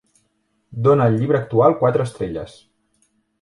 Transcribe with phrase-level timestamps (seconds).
[0.87, 2.57] Dóna al llibre actual quatre estrelles